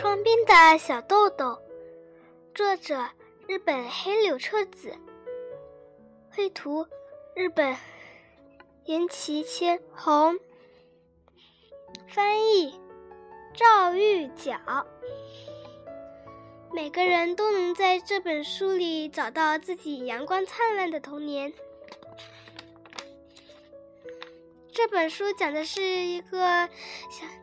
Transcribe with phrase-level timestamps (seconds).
[0.00, 1.58] 窗边的小豆豆，
[2.54, 3.06] 作者
[3.46, 4.94] 日本黑柳彻子，
[6.30, 6.86] 绘图
[7.34, 7.76] 日本
[8.86, 10.40] 岩崎千红，
[12.08, 12.80] 翻译
[13.52, 14.58] 赵玉角。
[16.72, 21.52] 每个人都能在这本书里找到自己阳光灿烂的童年。
[24.72, 26.66] 这本书讲的是一个
[27.10, 27.39] 小。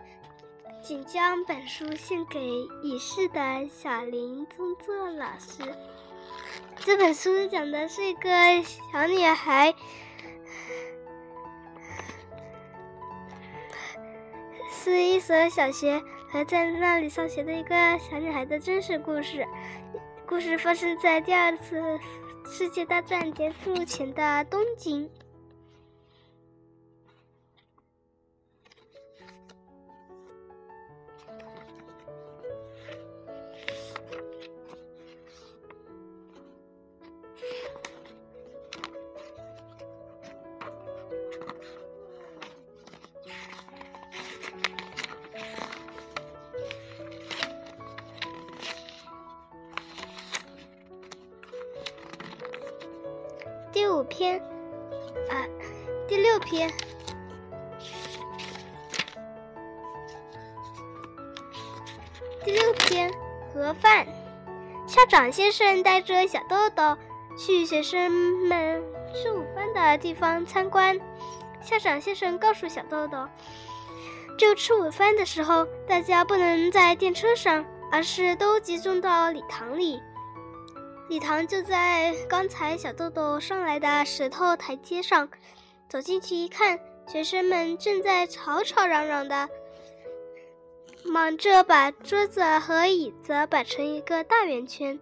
[0.87, 2.39] 请将本书献给
[2.81, 5.61] 已逝的小林宗作老师。
[6.77, 8.29] 这本书讲的是一个
[8.63, 9.75] 小女孩，
[14.71, 19.45] 是一所小学和在那里上学的一个小女孩的真实故事。
[20.25, 21.83] 故事发生在第二次
[22.49, 25.09] 世界大战结束前的东京。
[53.97, 54.39] 五篇，
[55.27, 55.41] 啊，
[56.07, 56.71] 第六篇，
[62.45, 63.11] 第六篇
[63.51, 64.05] 盒饭。
[64.85, 66.95] 校长先生带着小豆豆
[67.35, 68.11] 去学生
[68.47, 68.83] 们
[69.15, 70.99] 吃午饭的地方参观。
[71.63, 73.27] 校长先生告诉小豆豆，
[74.37, 79.99] 就吃午饭的时候，大家不能在电车上，而是都集中到礼堂里。
[81.09, 85.29] 礼堂就在刚才小豆豆上来的石头台阶上。
[85.89, 86.77] 走进去一看，
[87.07, 89.47] 学生们正在吵吵嚷嚷的，
[91.05, 94.99] 忙着把桌子和椅子摆成一个大圆圈。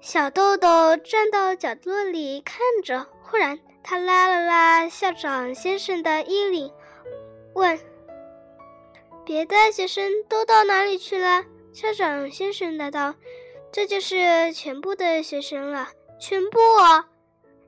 [0.00, 6.72] 小豆豆站到角落里看着，忽然他拉了拉校长先生的衣领，
[7.54, 7.78] 问
[9.26, 11.44] ：“别的学生都到哪里去了？”
[11.74, 13.14] 校长先生答道。
[13.72, 17.08] 这就是全部的学生了，全部啊！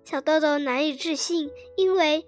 [0.04, 2.26] 小豆豆难以置信，因为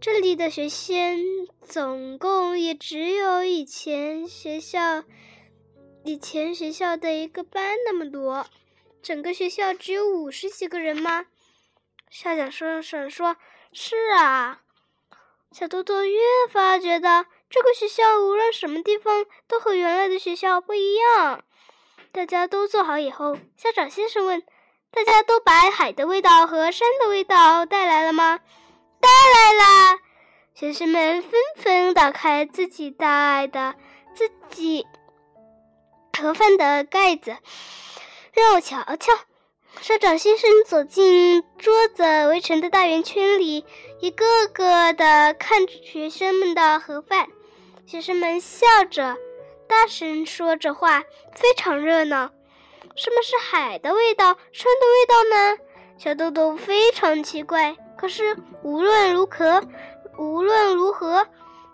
[0.00, 1.20] 这里的学生
[1.60, 5.04] 总共也只有以前学校
[6.02, 8.46] 以前学校的一个班那么多。
[9.02, 11.26] 整个学校只有五十几个人吗？
[12.10, 13.36] 校长先生说
[13.72, 14.62] ：“是啊。”
[15.52, 16.18] 小豆豆越
[16.50, 21.44] 发觉得这个学校无论什么地方都和原来的学校不一样。
[22.12, 24.42] 大家都坐好以后，校长先生问
[24.90, 28.40] ：“大家都把海的味道和山的味道带来了吗
[29.00, 29.98] ？”“带来了。”
[30.52, 33.76] 学生们纷纷打开自己带的
[34.14, 34.84] 自己
[36.20, 37.36] 盒饭的盖子，
[38.32, 39.12] 让我瞧瞧。
[39.80, 43.64] 校长先生走进桌子围成的大圆圈里，
[44.00, 47.28] 一个个的看着学生们的盒饭。
[47.86, 49.16] 学生们笑着。
[49.70, 51.00] 大声说着话，
[51.32, 52.32] 非常热闹。
[52.96, 55.58] 什么是海的味道，山的味道呢？
[55.96, 57.76] 小豆豆非常奇怪。
[57.96, 59.62] 可是无论如何，
[60.18, 61.24] 无论如何，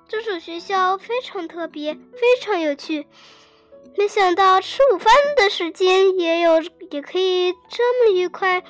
[0.07, 3.07] 这所学校非常特别，非常有趣。
[3.97, 8.63] 没想到吃午饭的时间也有，也可以这么愉快，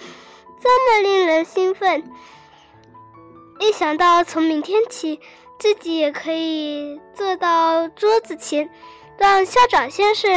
[0.63, 2.05] 这么令人兴奋。
[3.59, 5.19] 一想到从明天起，
[5.59, 8.71] 自己也可以坐到桌子前。
[9.19, 10.31] 让校长先生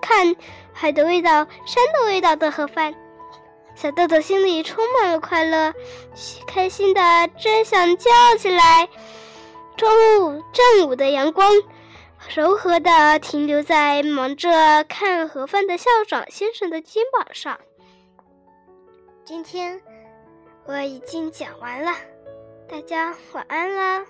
[0.00, 0.34] 看
[0.72, 2.94] 海的味道、山的味道的盒饭，
[3.74, 5.74] 小豆豆心里充满了快乐，
[6.46, 7.00] 开心的
[7.38, 8.88] 真想叫起来。
[9.76, 9.88] 中
[10.22, 11.50] 午正午的阳光
[12.34, 17.58] 柔和的停留在忙着看盒饭的校长先生的肩膀上。
[19.24, 19.80] 今天
[20.64, 21.92] 我已经讲完了，
[22.68, 24.04] 大家晚安啦。